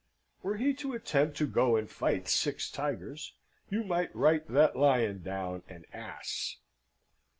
[0.41, 3.35] Were he to attempt to go and fight six tigers,
[3.69, 6.57] you might write that Lion down an Ass.